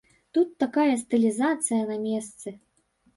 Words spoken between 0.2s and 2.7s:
Тут такая стылізацыя на месцы.